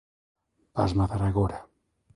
[0.79, 1.59] Vasma dar agora.